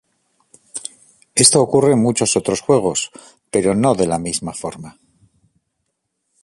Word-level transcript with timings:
Esto 1.35 1.61
ocurre 1.61 1.91
en 1.93 1.99
muchos 2.01 2.35
otros 2.35 2.61
juegos, 2.61 3.11
pero 3.51 3.75
no 3.75 3.93
de 3.93 4.07
la 4.07 4.17
misma 4.17 4.51
forma. 4.51 4.97